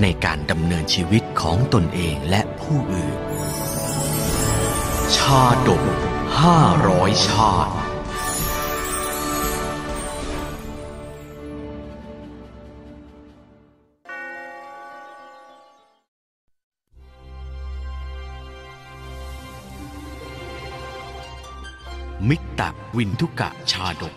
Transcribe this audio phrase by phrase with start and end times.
[0.00, 3.18] ในการดำเนินชีวิตของตนเองและผู้อื่น
[5.16, 5.82] ชาดก
[6.40, 7.74] ห้าร้อยชาติ
[22.28, 22.64] มิตร
[22.96, 24.14] วินทุกะชาดก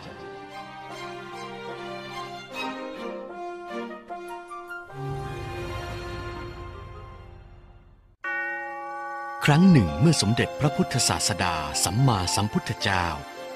[9.49, 13.05] ครั้งหนึ่งเมื่อสมเด็จพระพุทธศาสดาสัมมาสัมพุทธเจ้า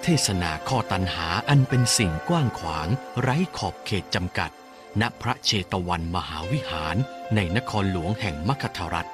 [0.04, 2.88] เทศนาข้อตันหาอันเป็นสิ่งกว้างขวาง
[3.22, 4.52] ไร้ขอบเขตจำกัด
[5.02, 6.96] ณพระเชตวันมหาวิหาร
[7.36, 9.10] ในนครหลวงแห่งมคธรัฐ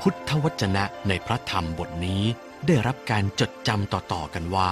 [0.00, 2.22] พุทธวจนะในพระธรรมบทนี้
[2.66, 4.70] ได้รับการจดจำต่อๆกันว่า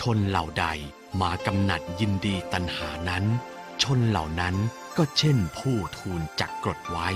[0.00, 0.66] ชนเหล่าใด
[1.20, 3.24] มากำหนัดยินดีตัณหานั้น
[3.82, 4.56] ชนเหล่านั้น
[4.96, 7.08] ก็เช่นผู้ทูลจักกรดไว้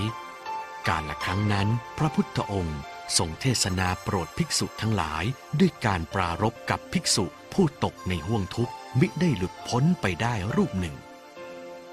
[0.87, 1.67] การละครั้งนั้น
[1.97, 2.79] พระพุทธองค์
[3.17, 5.23] ทรงเทศนาโปรดภิกษุทั้งหลาย
[5.59, 10.95] ด้วยการปรารบกับภิกษุผู้ตกในห่วงทุกข์มิได้หลุดพ้นไปได้รูปหนึ่ง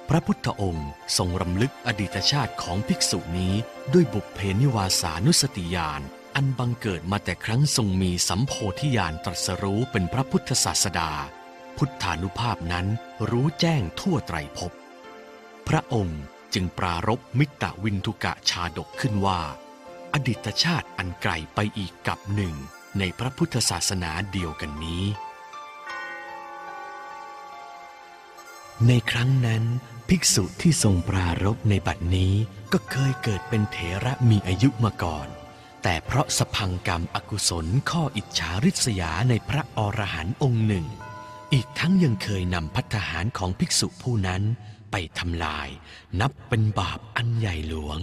[0.08, 3.54] พระพุทธองค์ทรงรำลึกอดีตชาติของภิกษุนี้
[3.92, 6.02] ด้วยบุพเพนิวาสานุสติญาณ
[6.36, 11.10] อันบังเกิดมาแต่ครั้งทรงมีสัมโพธิญาณตรัสรู้เป็นพระพุทธศาสดา
[11.76, 12.86] พุทธานุภาพนั้น
[13.30, 14.72] รู้แจ้งทั่วไตรภพ
[15.68, 16.22] พระองค์
[16.54, 19.40] จึงปรารบมิตรวินทุกะชาดกขึ้นว่า
[20.14, 22.54] อดีตชาติอันไกลไปอีกกับหนึ่ง
[22.98, 25.04] ในพระพุทธศาสนาเดียวกันนี้
[28.86, 29.64] ในครั้งนั้น
[30.08, 32.34] ภิกษุที่ทรงปรารบในบัดนี้
[32.72, 35.28] ก็เคยเกิดเป็นเถระมีอายุมาก่อน
[35.82, 40.86] แต่เพราะสพังกรรมอกุศลข้ออิจฉาริษยาในพระอรหันต์องค์หนึ่ง
[41.52, 44.42] อีกทั้งยังเคยนำพัฒหารของภิกษุผู้นั้น
[44.90, 45.68] ไปทำลาย
[46.20, 47.98] นับเป็นบาปอันใหญ่หลวง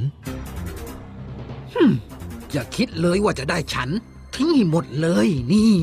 [2.51, 3.89] อย่าคิดเลยว่าจะได้ฉัน
[4.35, 5.73] ทิ้งให้หมดเลยนี่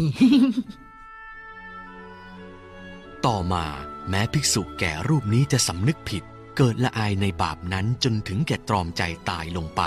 [3.26, 3.64] ต่อมา
[4.08, 6.22] แม้ภิกษุแก่รูปนี้จะสำนึกผิด
[6.56, 9.82] เกิดละอายในบาปนั้นจนถึงแก่ตรอมใจตายลงไป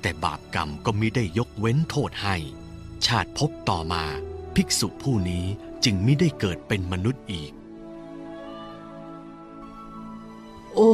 [0.00, 2.36] แต่บาปกรรมก็มิได้ยกเว้นโทษให้
[3.06, 4.04] ชาติพบต่อมา
[4.54, 5.44] ภิกษุผู้นี้
[5.84, 7.52] จึงมิได้เกิดเป็นมนุษย์อีก
[10.74, 10.90] โอ้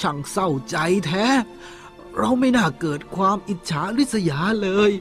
[0.00, 0.76] ช่างเศร้าใจ
[1.06, 1.26] แท้
[2.18, 4.92] เราไม่น่าเกิดความอิจฉาริษยาเลย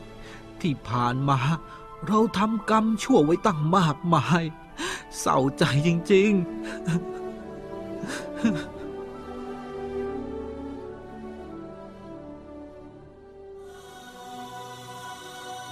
[0.62, 1.40] ที่ผ่านมา
[2.08, 4.44] เราทำกรรมชั่วไว้ตั้งมากมาย
[5.20, 6.42] เศร้าใจจริง ๆ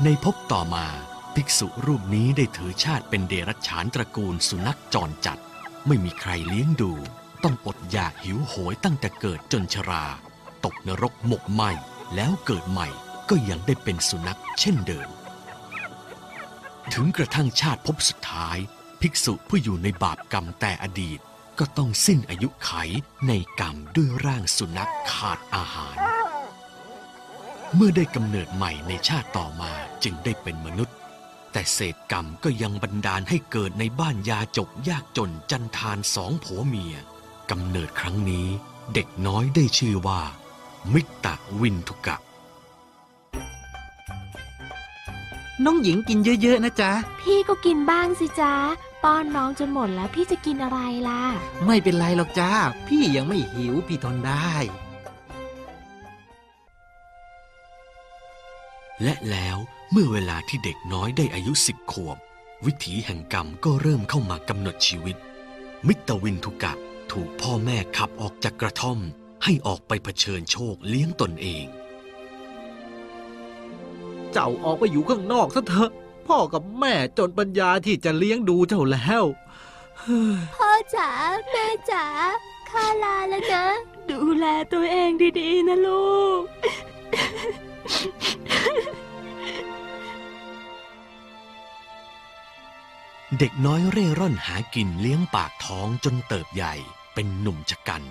[0.04, 0.86] ในภพต่อมา
[1.36, 5.40] ภิกษุรูปนี้ได้ถือชาติเป็นเดรัจฉานตระกูลสุนัขจรจัด
[5.88, 6.92] ไม่มีใครเลี้ยงดู
[7.44, 10.06] ต้องอดอยากหิวโหยตั้งแต่เกิดจนชรา
[10.66, 11.64] ตกนรกหมกไหม
[12.16, 12.88] แล้วเกิดใหม่
[13.30, 15.10] ก็ยังได้เป็นสุนัขเช่นเดิม
[16.94, 18.58] ถึงกระทั่งชาติภพสุดท้าย
[19.02, 21.20] ภิกษุผู้อยู่ในบาปกรรมแต่อดีต
[21.60, 22.72] ก็ต้องสิ้นอายุไข
[23.28, 25.98] ในกรรมด้วยร่างสุนัขขาดอาหาร
[27.76, 29.72] เมื่อได้กำเนิดใหม่ในชาติต่อมา
[30.04, 30.96] จึงได้เป็นมนุษย์
[31.52, 36.96] แต่เศษกรรมก็ยังบันดาลให้เกิดในบ้านยาจกยากจนจันทานสองผัวเมีย
[37.52, 38.48] กำเนิดครั้งนี้
[38.94, 40.22] เด็กน้อยได้ชื่อว่า
[40.94, 41.32] มิตร
[41.62, 42.30] วินทุกะๆ
[45.66, 46.92] น้องหญิงกินเยอะ ๆ นะจ๊ะ
[47.22, 48.54] พี่ก็กินบ้างสิจ๊ะ
[49.04, 51.22] ป้อนน้องจนหมดแล้วพี่จะกินอะไรล่ะ
[51.66, 52.52] ไม่เป็นไรหรอกจ้า
[52.88, 54.54] พี่ยังไม่หิวพี่ทนได้
[59.04, 59.58] และแล้ว
[59.92, 62.18] เมื่อเวลาที่เด็กน้อยได้อายุสิบขวบ
[62.66, 65.18] วิถีแห่งกรรมก็เริ่มเข้ามากำหนดชีวิต
[65.88, 66.74] มิตรวินทุกะ
[67.12, 69.00] ถูกพ่อแม่ขับออกจากกระท่อม
[69.44, 71.66] ให้ออกไปเผชิญโชคเลี้ยงตนเอง
[74.32, 75.92] เจ้าออกไปอยู่ข้างนอกซะเถอะ
[76.28, 79.24] พ่อกับแม่จนปัญญาที่จะเลี้ยงดูเจ้าแล้ว
[80.56, 81.10] พ่อจ๋า
[81.52, 82.06] แม่จ๋า
[82.70, 83.66] ข้าลาแล้วนะ
[84.10, 86.44] ดูแลตัวเองดีๆนะลูก
[93.38, 96.74] เด็กน้อยเร่ร่อนหากินเลี้ยงปากท้องจนเติบใหญ่
[97.14, 98.04] เป็นหนุ่มชะกัน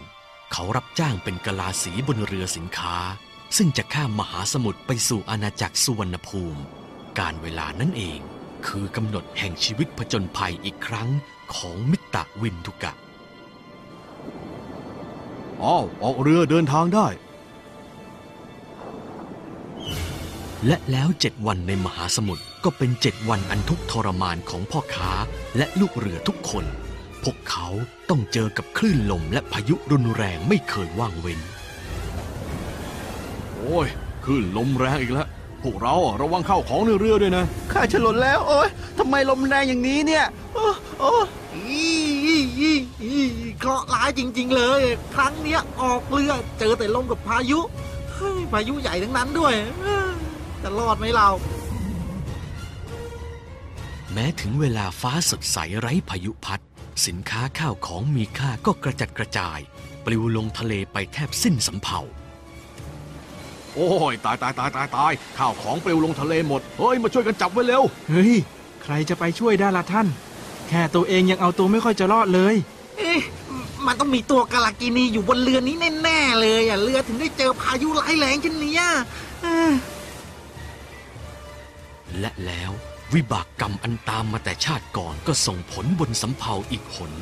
[0.52, 2.96] เขารับจ้างเป็นกะลาสีบนเรือสินค้า
[3.56, 6.60] ซึ่งจะข้ามมหาสมุทรไปสู่อาณาจักรสุวรรณภูมิ
[7.18, 8.20] การเวลานั่นเอง
[8.66, 11.08] คือกำหนดแห่งชีวิตผจญภัยอีกครั้ง
[11.54, 12.92] ของมิตรวินทุกะ
[15.64, 17.06] อ้าวออกเรือเดินทางได้
[20.66, 25.12] และแล้วเจ็ดวันในมหาสมุทรก็เป็นเจ็ดวันอันทุกข์ทรมานของพ่อค้า
[25.56, 26.64] และลูกเรือทุกคน
[27.24, 27.66] พวกเขา
[28.08, 31.40] ต้องเจอกับคลื่นลมและพายุรุนแรงไม่เคยว่างเว้น
[33.54, 33.88] โอ้ย
[34.24, 35.28] ขึ้นลมแรงอีกแล้ว
[35.62, 38.68] พวกเราอะระวังเข้าของในเรือด้วยนะ ข้าฉลนแล้ว โอ๊ย
[38.98, 40.24] ทำไมลมแรงอย่างนี้เนี่ย
[40.54, 40.68] โอ้
[40.98, 41.12] โอ้
[41.54, 41.84] อี
[42.24, 42.72] อีอี
[43.02, 43.22] อี
[43.58, 44.82] เคราะห์ร้ายจริง ๆ เลย
[45.14, 47.60] ครั้งเนี้ยออกเรือเจอแต่ลมกับพายุ
[48.14, 50.10] เฮ้ยพายุใหญ่ทั้งนั้นด้วยเอ้อ
[50.62, 51.28] จะรอดไหมเรา
[54.12, 56.60] แม้ถึงเวลาฟ้าสดใสไร้พายุพัด
[57.06, 59.58] สินค้าข้าวของมีค่าก็กระจัดกระจาย
[60.04, 62.00] ปลิวลงทะเลไปแทบสิ้นสำเภา
[63.74, 68.34] โอ้ยตายตายตายตายตายข้าวของปลิวลงทะเลหมด เฮ้ย มาช่วยกันจับไว้เร็ว เฮ้ย
[68.82, 70.06] ใครจะไปช่วยได้ละท่าน
[70.68, 72.54] แค่ตัวเองยังเอาตัวไม่ค่อยจะรอดเลย
[72.98, 73.20] เอ๊ะ
[73.86, 78.84] มันต้องมีตัวกาลากินีอยู่บนเรือนี้แน่ๆเลยอะเรือถึงได้เจอพายุร้ายแรงเช่นเนี้ย
[79.42, 79.72] เอ้อ
[82.20, 82.72] และแล้ว
[83.14, 87.12] วิบากกรรมอันตามมาแต่ชาติก่อนก็ส่งผลบนสำเภาอีกหน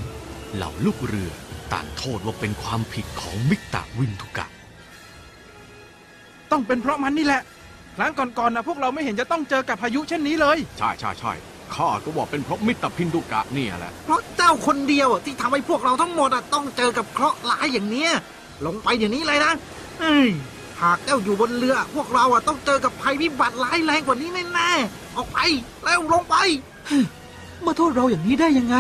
[0.55, 1.31] เหล่าลูกเรือ
[1.73, 4.47] ต่างโทษว่าเป็นความผิดของมิกตะวินทุกะ
[6.51, 7.43] ต้องเป็นเพราะมันนี่แหละ
[7.97, 11.33] ครั้งก่อนๆนะพวกเราไม่เห็นจะต้องเจอกับพายุเช่นนี้เลย ใช่ใช่ใช่
[11.75, 18.13] ข้าก็ว่าเป็นเพราะมิตรพินดุกะเนี่ยแหละ เพราะเจ้าคนเดียวอะที่ทำให้พวกเราทั้งหมดอะต้องเจอกับเคราะห์ร้ายอย่างเนี้ย
[18.67, 19.53] ลงไปเดี๋ยวนี้เลยนะ
[20.01, 20.29] เอ้ย
[20.83, 25.39] หากเจ้าอยู่บนเรือ พวกเราอะต้องเจอกับภัยพิบัติร้ายแรงกว่านี้แน่ๆออกไป
[25.85, 26.37] แล้วลงไป
[27.65, 28.77] มาโทษเราอย่างนี้ได้ยังไง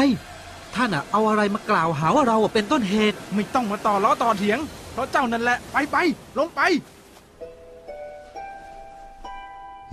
[0.74, 4.58] ท่านอะเอาอะไรมากล่าวหาว่าเราอะเป็นต้นเหตุไม่ต้องมาต่อล้อต่อเถียง
[4.92, 5.96] เพราะเจ้านั่นแหละไปไป
[6.38, 6.60] ลงไป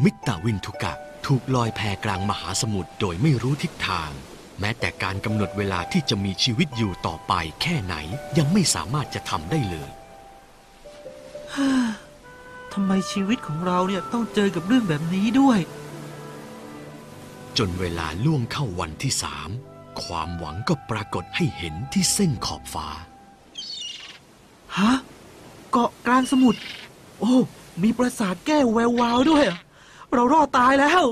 [0.03, 0.93] มิตรวินทุกะ
[1.25, 4.11] ถูกลอยแพกลางมหาสมุทรโดยไม่รู้ทิศทาง
[4.59, 7.95] แม้แต่การกำหนดเวลาที่จะมีชีวิตอยู่ต่อไปแค่ไหน
[8.37, 9.89] ยังไม่สามารถจะทำได้เลย
[12.73, 15.59] ทำไมชีวิตของเราเนี่ยต้องเจอกับเรื่องแบบนี้ด้วย
[17.57, 19.49] จนเวลาล่วงเข้าวันที่สาม
[20.03, 22.87] ความหวังก็ปรากฏให้เห็นที่เส้นขอบฟ้า
[24.77, 24.93] ฮะ
[25.71, 26.61] เกาะกลางสมุทร
[27.19, 27.35] โอ้
[27.83, 29.59] มีปราสาทแก้วแวววาวด้วยอะ
[30.13, 31.03] เรารอดตายแล้ว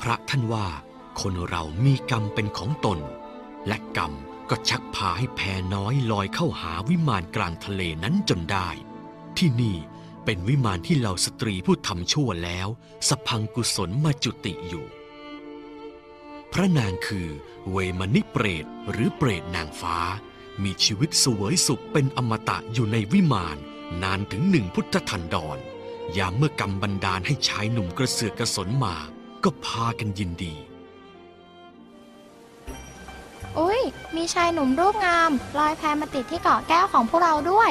[0.00, 0.66] พระท่านว่า
[1.20, 2.98] คนเรามีกรรมเป็นของตน
[3.66, 4.12] และกรรม
[4.50, 5.40] ก็ชักพาให้แพ
[5.74, 8.68] น้อยลอยเข้าหาวิมานกลางทะเลนั้นจนได้
[9.38, 9.76] ที่นี่
[10.24, 12.68] เป็นวิมานที่เหล่าสตรีผู้ทำชั่วแล้ว
[13.08, 14.86] สพังกุศลมาจุติอยู่
[16.52, 17.28] พระนางคือ
[17.70, 19.98] เวมนิเปรตหรือเปรตนางฟ้า
[20.62, 23.56] มีชีวิตสวยสุขเป็นอมตะอยู่ในวิมาน
[24.02, 25.58] นานถึงหนึ่งพุทธทันดร
[26.16, 28.96] ยามเมื่อกรรมบันดาลให้ชายหนุ่มกระเสือกกระสนมา
[29.44, 30.54] ก็พากันยินดี
[34.16, 37.70] มีชายหนุ่มรูปงามลอยแพมาติดที่เกาะแก้วของพวกเราด้วย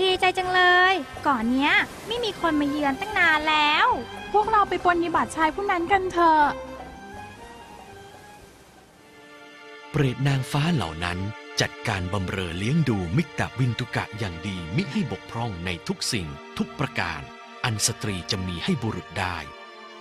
[0.00, 0.62] ดีใจจังเล
[0.92, 0.94] ย
[1.26, 1.72] ก่อนเนี้ย
[2.06, 3.86] ไม่มีคนมาเยือนตั้งนานแล้ว
[4.32, 6.42] พวกเราไปปรนนิบัติชายผู้นั้นกันเถอะ
[9.90, 11.18] เปรตนางฟ้าเหล่านั้น
[11.60, 16.26] จัดการบำเรอเลี้ยงดูมิตรวินทุกะอย่างดีมิให้บกพร่องในทุกสิ่ง
[16.58, 17.20] ทุกประการ
[17.64, 19.36] อันสตรีจะมีให้บุรุษได้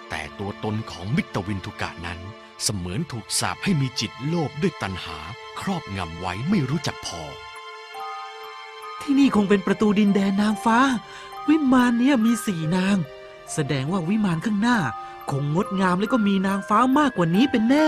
[0.09, 2.19] แต่ตัวตนของมิตรวินทุกะนั้น
[2.63, 5.17] เสมือนถูกสาปให้มีจิตโลภด้วยตัณหา
[5.59, 7.21] ครอบงำไว้ไม่รู้จักพอ
[9.01, 10.79] ที่นี่คงเป็นประตูดินแดนนางฟ้า
[11.47, 12.97] วิมานเนี่ยมีสี่นาง
[13.53, 14.79] แสดงว่าวิมานข้างหน้า
[15.29, 17.87] คงงดงามและก็มีนางฟ้ามากกว่านี้เป็นแน่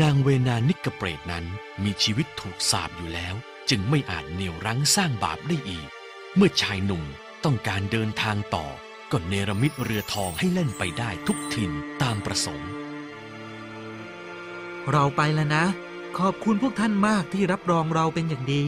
[0.00, 1.44] นางเวนานิกเปรตนั้น
[1.84, 3.34] มีชีวิตถูกสาปอยู่แล้ว
[3.70, 5.88] จึงไม่อาจเหนี่ยวรั้งสร้างบาปได้อีก
[6.36, 7.04] เมื่อชายหนุ่ม
[7.44, 8.66] ต้องการเดินทางต่อ
[9.16, 11.70] ก็เนรมิตเรือทองให้เล่นไปได้ทุกถิ่น
[12.02, 12.70] ตามประสงค์
[14.90, 15.64] เราไปแล้วนะ
[16.18, 18.64] ขอบคุณพวกท่านมากที่รับรองเราเป็นอย่างดี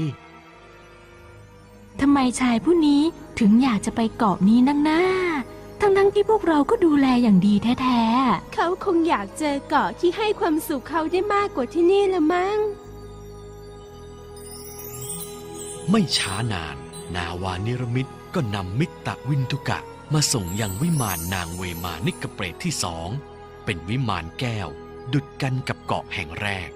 [2.00, 3.03] ทำไมชายผู้นี้
[3.38, 5.03] ถึงอยากจะไปเกาะนี้นักหน้า
[5.81, 8.03] ทั้งทั้งๆที่พวกเราก็ดูแลอย่างดีแท้
[8.55, 12.59] เขาคงอยากเจอเกาะที่ให้ความสุขเขาได้มากกว่าที่นี่ละมั้ง
[15.91, 16.76] ไม่ช้านาน
[17.15, 19.81] นาวานิรมิตก็นำมิตรวินทุกะ
[20.15, 23.09] มาส่งยังวิมานนางเวมานิกเปรตที่สอง
[23.65, 24.69] เป็นวิมานแก้ว
[25.13, 26.71] ดุดกันกับเกาะแห่งแรก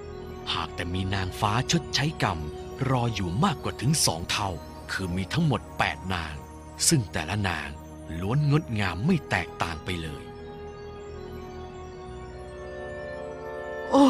[0.53, 2.39] หากแต่มีนางฟ้าชดใช้กรรม
[2.91, 4.51] รออยู่มากกว่าถึงสองเท่า
[4.93, 6.35] คือมีทั้งหมด 8 นาง
[6.89, 7.69] ซึ่งแต่ละนาง
[8.21, 10.23] ล้วนงดงามไม่แตกต่างไปเลย
[13.91, 14.07] โอ้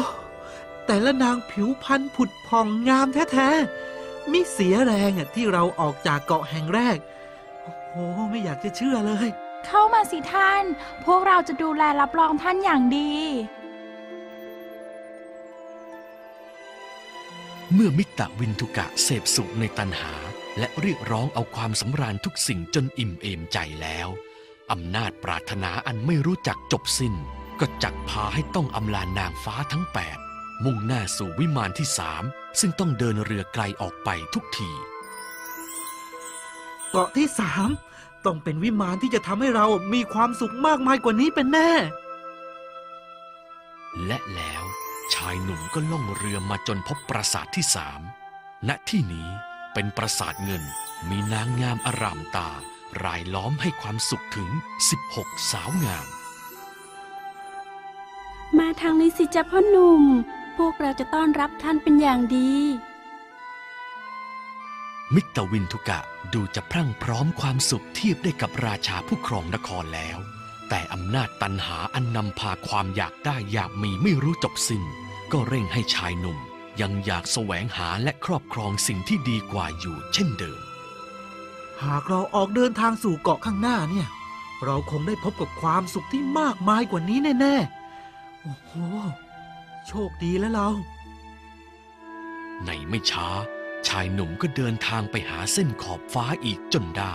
[0.85, 6.97] แต่ละนางผิวพรรณผุดผ่องงามแท้ๆมิเสียแรงที่เราออกจากเกาะแห่งแรก
[7.93, 9.27] โอ้โหไม่อยากจะเชื่อเลย
[9.65, 10.63] เข้ามาสิท่าน
[11.05, 13.13] พวกเราจะดูแลรับรองท่านอย่างดี
[17.73, 20.13] เมื่อมิตรวินทุกะเสพสุขในตันหา
[20.59, 24.07] และเรียกร้องเอาความสำราญทุกสิ่งจนอิ่มเอมใจแล้ว
[24.71, 27.13] อำนาจปรารถนาอันไม่รู้จักจบสิ้น
[27.59, 30.17] ก็จักพาให้ต้องอำลานนางฟ้าทั้งแปด
[30.63, 32.23] มุ่งหน้าสู่วิมานที่สาม
[32.59, 34.71] ซึ่งต้องเดินเรือไกลออกไปทุกที
[36.91, 37.69] เกาะที่สาม
[38.25, 41.71] ต้องเป็นวิมานที่จะทำให้เรามีความสุขมากมายกว่านี้เป็นแน่
[44.05, 44.63] และแล้ว
[45.13, 48.01] ชายหนุ่มก็ล่องเรือมาจนพบปราสาทที่สาม
[48.67, 49.29] ณที่นี้
[49.73, 50.63] เป็นปราสาทเงิน
[51.09, 52.49] มีนางงามอารามตา
[53.03, 54.49] รายล้อมให้ความสุขถึง
[55.01, 56.07] 16 สาวงาม
[58.57, 60.03] มาทางนี้สิจ๊ะพ่อหนุ่ม
[60.57, 62.51] พวกเราจะต้อนรับท่านเป็นอย่างดี
[65.15, 65.99] มิตรวินทุกะ
[66.33, 70.17] ดูจะพรั่งพร้อมความสุขเทียบได้กับราชาผู้ครองนครแล้ว
[70.69, 74.83] แต่อำนาจตันหาอันนำพาความอยากได้อยากมีไม่รู้จบสิ้น
[75.31, 76.37] ก็เร่งให้ชายหนุ่ม
[76.81, 80.59] ยังอยากแสวงหาและครอบครองสิ่งที่ดีกว่าอยู่เช่นเดิม
[81.83, 84.07] หากเราออกเดินทางสู่เกาะข้างหน้าเนี่ย
[84.63, 88.71] เราคงได้พบกับความสุขที่มากมายกว่านี้แน่ๆ โอ้โห
[89.87, 90.69] โชคดีแล้วเรา
[92.65, 93.27] ในไม่ช้า
[93.87, 97.13] ชายหนุ่มก็เดินทางไปหาเส้นขอบฟ้าอีกจนได้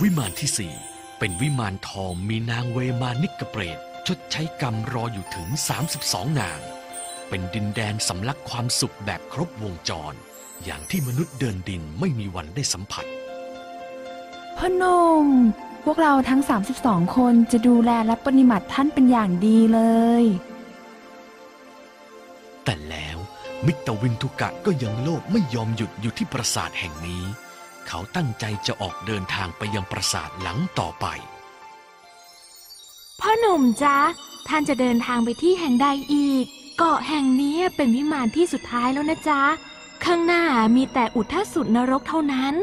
[0.00, 0.74] วิมานที่สี่
[1.18, 5.48] เป็นวิมานทองมีนางเวมานิกเปรตชดใช้กรรมรออยู่ถึง
[5.92, 6.60] 32 นาง
[7.28, 10.14] เป็นดินแดนสำลักความสุขแบบครบวงจร
[10.64, 13.04] อย่างที่มนุษย์เดินดินไม่มีวันได้สัมผัส
[14.56, 15.26] พ่อหนุ่ม
[15.84, 16.40] พวกเราทั้ง
[16.78, 19.80] 32 คนจะดูแลและปฏิบัติท่านเป็นอย่างดีเล
[20.22, 20.24] ย
[23.66, 27.24] มิตรวินทุกะก็ยังโลภไม่ยอมหยุดอยู่ที่ปราสาทแห่งนี้
[27.86, 31.06] เขาตั้งใจจะออกเดินทางไปยังปราสาทหลังต่อไป
[33.20, 33.98] พ่อหนุ่มจ๊ะ
[34.48, 36.44] ท่านจะเดินทางไปที่แห่งใดอีก
[36.78, 39.42] เกาะแห่งนี้เป็นวิมานที่สุดท้ายแล้วนะจ๊ะ
[40.04, 40.44] ข้างหน้า
[40.76, 42.54] มีแต่อุทสุดนรกเท่านั้น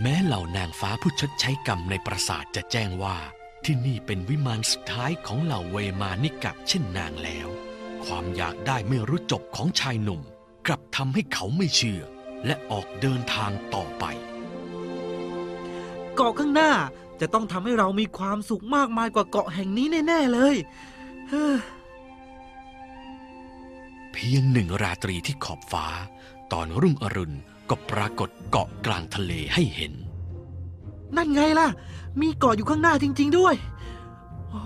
[0.00, 3.16] แม้เหล่านางฟ้าผู้ชดใช้กรรมในปราสาทจะแจ้งว่า
[3.64, 7.48] ที่นี่เป็นวิมานสุดท้ายของเหล่าเวมานิกะเช่นนางแล้ว
[8.04, 10.20] ความอยากได้ไม่รู้จบของชายหนุ่ม
[10.66, 12.00] กลับทำให้เขาไม่เชื่อ
[12.46, 14.04] และออกเดินทางต่อไป
[16.14, 16.72] เกาะข้างหน้า
[17.20, 20.56] จะต้องทำให้เรามีความสุขมากมายกว่าเกาะแห่งนี้แน่ ๆ เลย
[24.12, 25.86] เพียงหนึ่งราตรีที่ขอบฟ้า
[26.52, 27.36] ตอนรุ่งอรุณ
[27.70, 29.92] ก็ปรากฏเกาะกลางทะเลให้เห็น
[31.16, 31.68] นั่นไงล่ะ
[32.20, 33.54] มีเกาะอยู่ข้างหน้าจริง ๆ ด้วย
[34.50, 34.62] โอ้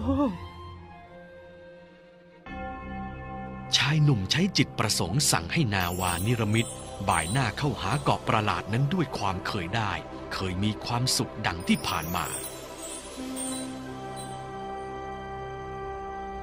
[3.77, 6.69] ชายหนุ่มใช้จิตประสงค์สั่งให้นาวานิรมิต
[7.09, 9.93] บ่ายหน้าเข้าหาเกาะประหลาดนั้นด้วยความเคยได้
[10.35, 12.27] เคยมีความสุขดังที่ผ่านมา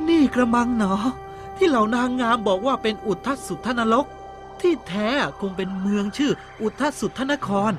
[0.07, 1.01] นี่กระมังเนาะ
[1.57, 4.05] ที่เหล่านางงามบอกว่าเป็นอุทธสุทธนรก
[4.61, 7.71] ที่แท้คงเป็นเมืองชื่ออุทธสุทธนคร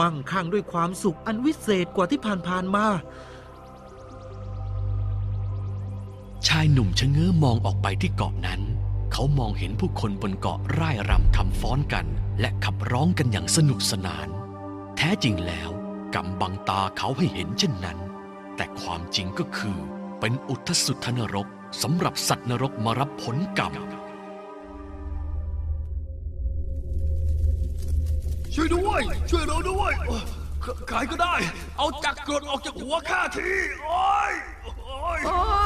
[0.00, 2.86] มั่งคั่งด้วยความสุขอันวิเศษกว่าที่ผ่านๆมา
[6.48, 8.60] ชายหนุ่มชะเง้อมองออกไปที่เกาะนั้น
[9.16, 12.06] เขามองเห็นผู้คนบนเกาะร่ายรำทำฟ้อนกัน
[12.40, 14.28] และขับร้องกันอย่างสนุกสนาน
[14.96, 15.70] แท้จริงแล้ว
[16.14, 17.98] กำบังตาเขาให้เห็นเช่นนั้น
[18.56, 19.78] แต่ความจริงก็คือ
[20.20, 21.48] เป็นอุทสุทธนรก
[21.82, 23.72] สำหรับสัตว์นรกมารับผลกรรม
[28.54, 30.16] ช่วยด้วย ช่วยเราด้วยโอ้
[30.88, 31.34] ใครก็ได้
[31.78, 33.50] เอาจักรกรดออกจากหัวข้าที
[33.84, 34.32] โอ้ย
[34.64, 35.63] โอ้ย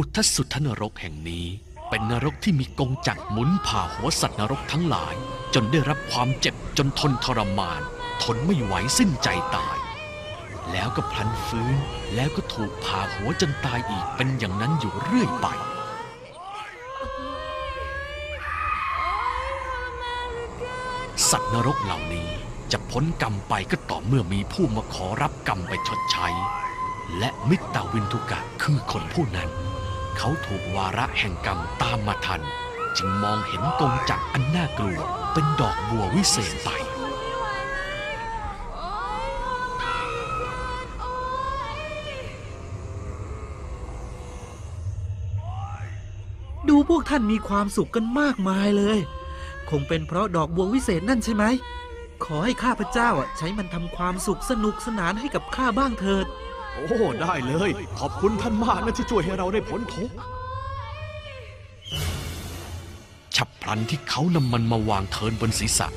[0.00, 1.46] อุทสุทธนรกแห่งนี้
[1.88, 5.14] เป็นนรกที่มีกงจักรหมุนผ่าหัวสัตว์นรกทั้งหลาย
[5.54, 7.80] จนได้รับความเจ็บจนทนทรมาน
[8.22, 9.76] ทนไม่ไหวสิ้นใจตาย
[10.72, 11.76] แล้วก็พลันฟื้น
[12.14, 15.46] แล้วก็ถูกผ่าหัวจนตายอีกเป็นอย่างนั้นอยู่เรื่อยไป
[21.30, 22.28] สัตว์นรกเหล่านี้
[22.72, 26.28] จะพ้นกรรมไปก็ต่อเมื่อมีผู้มาขอรับกรรมไปชดใช้
[27.18, 29.50] และมิตราวินทุกะคือคนผู้นั้น
[30.18, 32.42] เขาถูกวาระแห่งกรรมตามมาทัน
[32.96, 35.00] จึงมองเห็นกงจักรอันน่ากลัว
[35.32, 36.70] เป็นดอกบัววิเศษไป
[46.68, 48.98] ดูพวกท่านมีความสุขกันมากมายเลย
[49.70, 51.44] คงเป็นเพราะดอกบัววิเศษนั่นใช่ไหม
[52.24, 56.26] ขอให้ข้าพเจ้าใช้มันทำความสุขสนุกสนานให้กับข้าบ้างเถิด
[56.78, 60.14] โอ้ ได้เลย ขอบคุณท่านมากนะที่ช่วยให้เราได้พ้นทุกข์
[63.36, 65.88] ฉับพลันที่เขานำมันมาวางเทินบนศีรษะ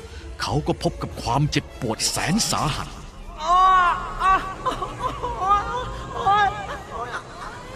[0.42, 2.88] เขาก็พบกับความเจ็บปวดแสนสาหัส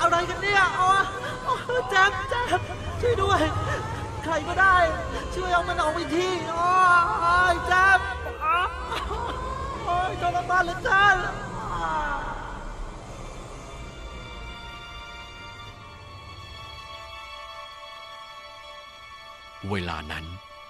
[0.01, 0.63] อะไรกันเนี่ย
[1.91, 2.61] แจ๊บแจ๊บ
[3.01, 3.41] ช่วยด้วย
[4.25, 4.77] ใครก็ได้
[5.35, 6.69] ช่วยเอามันออกไปทีโอ้
[7.53, 7.99] ยแจ๊บ
[9.85, 11.17] โอ้ยทรมานเหลือเกิน
[19.71, 20.25] เวลานั้น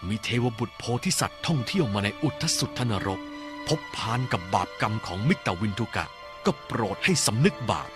[0.09, 3.21] มีเทวบุตรโพธิสัตว์ท่องเที่ยวมาในอุทสุทธนรก
[3.69, 6.07] พบพานกับบาปกรรมของมิตรวินทุกะ
[6.47, 7.91] ก็โปรดให้สำนึกบาป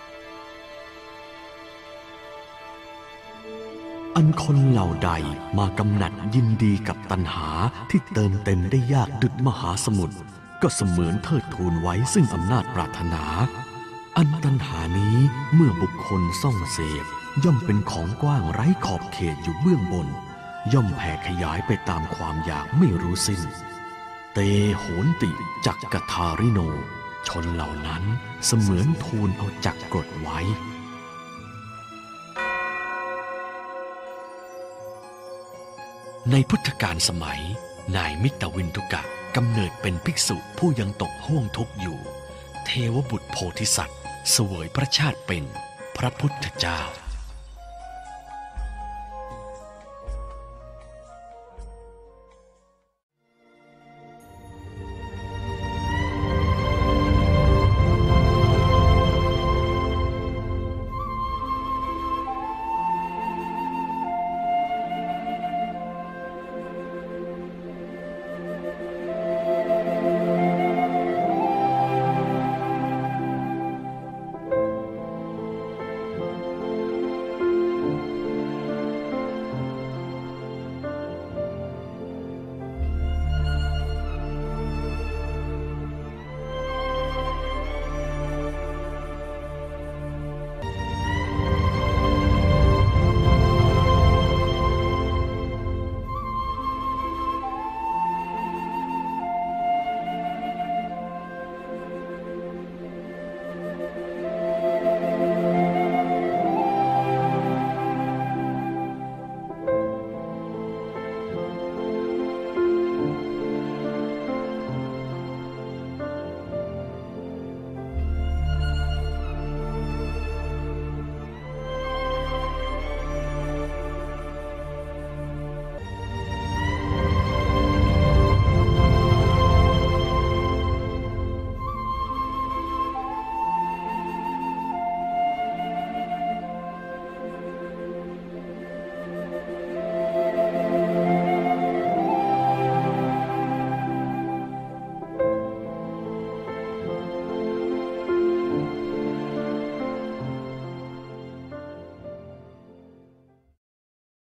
[4.15, 5.11] อันคนเหล่าใด
[5.57, 7.49] มากำหนัดยินดีกับตัณหา
[7.89, 10.15] ที่เติมเต็มได้ยากดุจมหาสมุทร
[10.61, 13.23] ก็เสมือนเทิดทูนไว้ซึ่งอำนาจปรารถนา
[14.17, 15.17] อันตัณหานี้
[15.53, 17.05] เมื่อบุคคลซ่องเสพ
[17.43, 20.07] ย่อมเป็นของกว้างไร้ขอบเขตอยู่เบื้องบน
[20.73, 23.41] ย่อมแผ่ขยายไปตามความอยากไม่รู้สิ้น
[24.33, 24.39] เต
[24.77, 25.31] โหนติ
[25.65, 26.59] จักกทาริโน
[27.27, 28.03] ชนเหล่านั้น
[28.45, 30.39] เสมือนทูลเอาจักกดไว้
[36.31, 37.41] ในพุทธกาลสมัย
[37.95, 39.01] นายมิตรวินทุกะ
[39.35, 41.99] กำเนิดเป็นภิกษุผู้ยังตกห้วงทุกข์อยู่
[42.65, 43.99] เทวบุตรโพธิสัตว์
[44.31, 45.43] เสวยพระชาติเป็น
[45.97, 46.81] พระพุทธเจ้า